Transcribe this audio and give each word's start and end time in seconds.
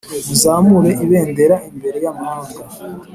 muzamure 0.27 0.91
ibendera 1.03 1.55
imbere 1.69 1.97
y’amahanga. 2.03 2.57